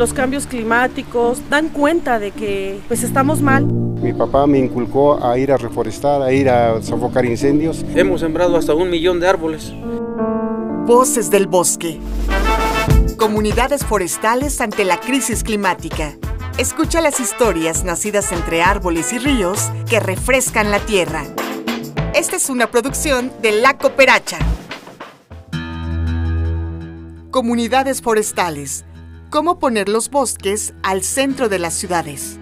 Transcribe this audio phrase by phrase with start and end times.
[0.00, 3.66] los cambios climáticos dan cuenta de que pues estamos mal.
[3.66, 7.84] Mi papá me inculcó a ir a reforestar, a ir a sofocar incendios.
[7.94, 9.74] Hemos sembrado hasta un millón de árboles.
[10.86, 12.00] Voces del bosque.
[13.18, 16.16] Comunidades forestales ante la crisis climática.
[16.56, 21.24] Escucha las historias nacidas entre árboles y ríos que refrescan la tierra.
[22.14, 24.38] Esta es una producción de La Cooperacha.
[27.30, 28.86] Comunidades forestales.
[29.30, 32.36] Cómo poner los bosques al centro de las ciudades.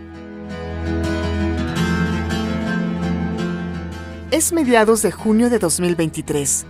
[4.30, 6.64] Es mediados de junio de 2023.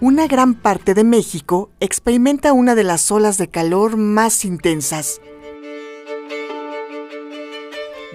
[0.00, 5.20] Una gran parte de México experimenta una de las olas de calor más intensas.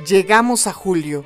[0.07, 1.23] Llegamos a julio.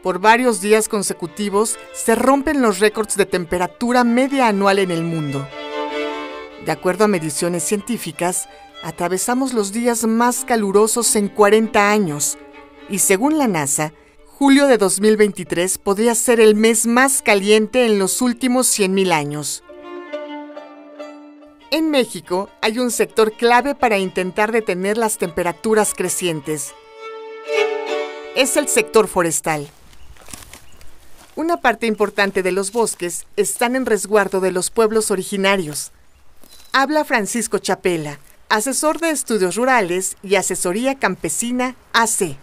[0.00, 5.44] Por varios días consecutivos se rompen los récords de temperatura media anual en el mundo.
[6.64, 8.48] De acuerdo a mediciones científicas,
[8.82, 12.38] atravesamos los días más calurosos en 40 años
[12.88, 13.92] y según la NASA,
[14.26, 19.62] julio de 2023 podría ser el mes más caliente en los últimos 100.000 años.
[21.70, 26.74] En México hay un sector clave para intentar detener las temperaturas crecientes.
[28.36, 29.68] Es el sector forestal.
[31.34, 35.92] Una parte importante de los bosques están en resguardo de los pueblos originarios,
[36.72, 42.36] habla Francisco Chapela, asesor de estudios rurales y asesoría campesina AC.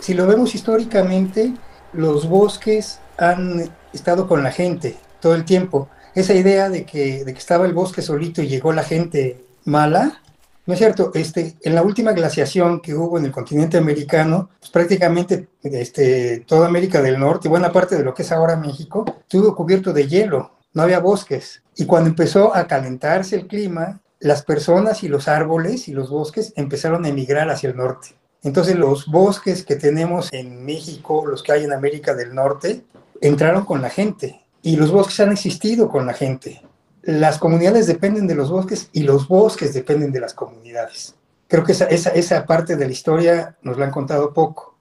[0.00, 1.52] Si lo vemos históricamente,
[1.92, 5.88] los bosques han estado con la gente todo el tiempo.
[6.14, 10.20] Esa idea de que, de que estaba el bosque solito y llegó la gente mala,
[10.66, 11.10] no es cierto.
[11.14, 16.68] Este, en la última glaciación que hubo en el continente americano, pues prácticamente este, toda
[16.68, 20.06] América del Norte y buena parte de lo que es ahora México estuvo cubierto de
[20.06, 21.62] hielo no había bosques.
[21.76, 26.54] Y cuando empezó a calentarse el clima, las personas y los árboles y los bosques
[26.56, 28.16] empezaron a emigrar hacia el norte.
[28.42, 32.84] Entonces los bosques que tenemos en México, los que hay en América del Norte,
[33.20, 34.40] entraron con la gente.
[34.62, 36.62] Y los bosques han existido con la gente.
[37.02, 41.14] Las comunidades dependen de los bosques y los bosques dependen de las comunidades.
[41.46, 44.78] Creo que esa, esa, esa parte de la historia nos la han contado poco.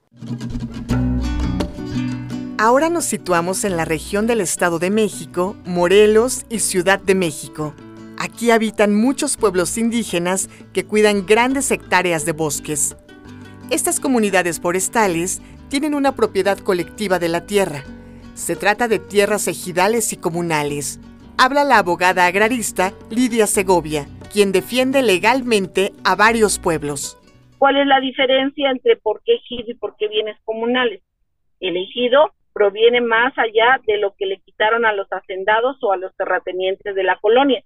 [2.58, 7.74] Ahora nos situamos en la región del Estado de México, Morelos y Ciudad de México.
[8.24, 12.96] Aquí habitan muchos pueblos indígenas que cuidan grandes hectáreas de bosques.
[13.70, 17.84] Estas comunidades forestales tienen una propiedad colectiva de la tierra.
[18.34, 21.02] Se trata de tierras ejidales y comunales.
[21.38, 27.18] Habla la abogada agrarista Lidia Segovia, quien defiende legalmente a varios pueblos.
[27.58, 31.02] ¿Cuál es la diferencia entre por qué ejido y por qué bienes comunales?
[31.60, 35.98] El ejido proviene más allá de lo que le quitaron a los hacendados o a
[35.98, 37.62] los terratenientes de la colonia.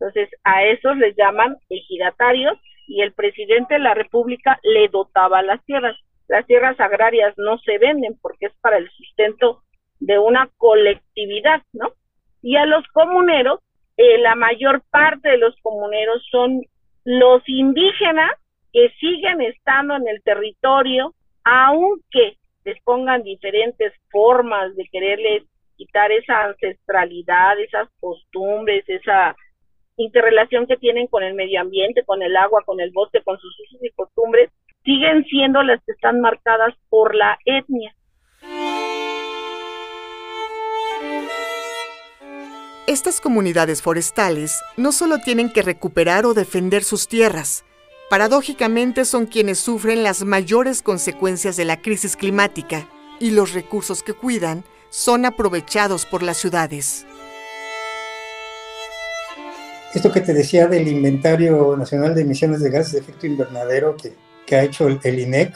[0.00, 5.62] Entonces, a esos les llaman ejidatarios y el presidente de la República le dotaba las
[5.66, 5.96] tierras.
[6.26, 9.62] Las tierras agrarias no se venden porque es para el sustento
[9.98, 11.92] de una colectividad, ¿no?
[12.40, 13.60] Y a los comuneros,
[13.98, 16.62] eh, la mayor parte de los comuneros son
[17.04, 18.30] los indígenas
[18.72, 25.42] que siguen estando en el territorio, aunque les pongan diferentes formas de quererles
[25.76, 29.34] quitar esa ancestralidad, esas costumbres, esa
[30.02, 33.54] interrelación que tienen con el medio ambiente, con el agua, con el bosque, con sus
[33.60, 34.50] usos y costumbres,
[34.84, 37.94] siguen siendo las que están marcadas por la etnia.
[42.86, 47.64] Estas comunidades forestales no solo tienen que recuperar o defender sus tierras,
[48.10, 52.88] paradójicamente son quienes sufren las mayores consecuencias de la crisis climática
[53.20, 57.06] y los recursos que cuidan son aprovechados por las ciudades.
[59.94, 64.14] Esto que te decía del Inventario Nacional de Emisiones de Gases de Efecto Invernadero que,
[64.46, 65.54] que ha hecho el, INEC,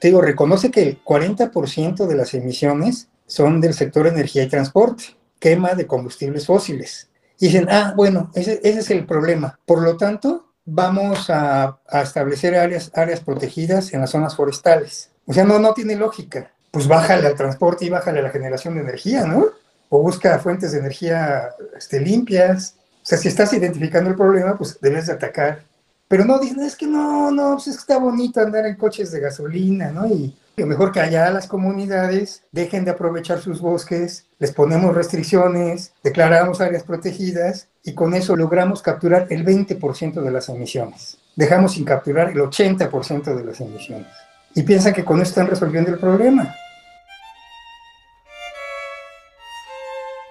[0.00, 5.16] te digo, reconoce que el 40% de las emisiones son del sector energía y transporte,
[5.38, 7.08] quema de combustibles fósiles.
[7.38, 9.58] Dicen, ah, bueno, ese, ese es el problema.
[9.66, 15.10] Por lo tanto, vamos a, establecer áreas, áreas protegidas en las zonas forestales.
[15.26, 16.50] O sea, no, no tiene lógica.
[16.70, 19.46] Pues bájale al transporte y bájale a la generación de energía, ¿no?
[19.88, 22.74] O busca fuentes de energía este, limpias.
[23.06, 25.62] O sea, si estás identificando el problema, pues debes de atacar.
[26.08, 29.12] Pero no, dicen, es que no, no, pues es que está bonito andar en coches
[29.12, 30.08] de gasolina, ¿no?
[30.08, 35.92] Y lo mejor que allá las comunidades dejen de aprovechar sus bosques, les ponemos restricciones,
[36.02, 41.16] declaramos áreas protegidas y con eso logramos capturar el 20% de las emisiones.
[41.36, 44.08] Dejamos sin capturar el 80% de las emisiones.
[44.52, 46.56] Y piensan que con eso están resolviendo el problema.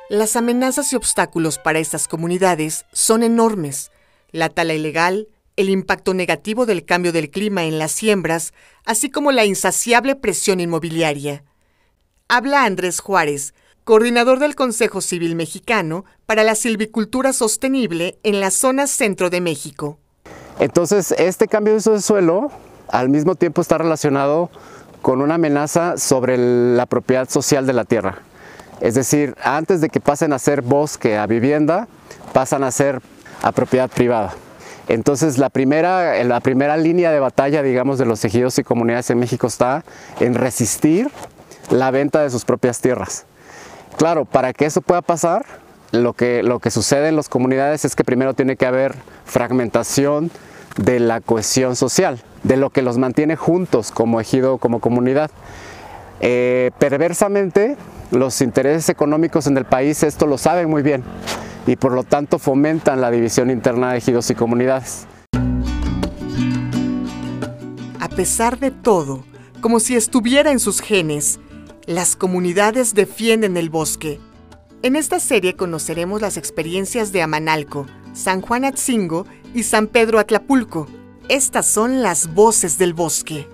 [0.10, 3.92] Las amenazas y obstáculos para estas comunidades son enormes.
[4.31, 8.54] La tala ilegal, el impacto negativo del cambio del clima en las siembras,
[8.86, 11.44] así como la insaciable presión inmobiliaria.
[12.28, 18.86] Habla Andrés Juárez, coordinador del Consejo Civil Mexicano para la Silvicultura Sostenible en la zona
[18.86, 19.98] centro de México.
[20.60, 22.52] Entonces, este cambio de uso de suelo
[22.90, 24.52] al mismo tiempo está relacionado
[25.02, 28.22] con una amenaza sobre la propiedad social de la tierra.
[28.81, 31.88] Es decir, antes de que pasen a ser bosque a vivienda,
[32.33, 33.01] pasan a ser
[33.42, 34.33] a propiedad privada.
[34.88, 39.19] Entonces la primera, la primera línea de batalla, digamos, de los ejidos y comunidades en
[39.19, 39.83] México está
[40.19, 41.10] en resistir
[41.69, 43.25] la venta de sus propias tierras.
[43.98, 45.45] Claro, para que eso pueda pasar,
[45.92, 48.95] lo que, lo que sucede en las comunidades es que primero tiene que haber
[49.25, 50.30] fragmentación
[50.78, 55.31] de la cohesión social, de lo que los mantiene juntos como ejido, como comunidad.
[56.19, 57.78] Eh, perversamente,
[58.12, 61.04] los intereses económicos en el país esto lo saben muy bien
[61.68, 65.07] y por lo tanto fomentan la división interna de ejidos y comunidades.
[68.00, 69.24] A pesar de todo,
[69.62, 71.40] como si estuviera en sus genes,
[71.86, 74.19] las comunidades defienden el bosque.
[74.84, 80.88] En esta serie conoceremos las experiencias de Amanalco, San Juan Atzingo y San Pedro Atlapulco.
[81.30, 83.48] Estas son las voces del bosque.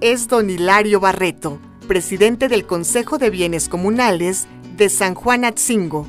[0.00, 4.46] Es don Hilario Barreto, presidente del Consejo de Bienes Comunales
[4.76, 6.06] de San Juan Atzingo.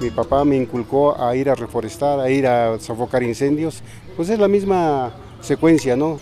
[0.00, 3.82] Mi papá me inculcó a ir a reforestar, a ir a sofocar incendios.
[4.16, 6.18] Pues es la misma secuencia, ¿no?